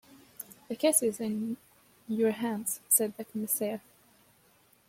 [0.67, 1.57] "The case is in
[2.07, 3.83] your hands," said the Commissaire.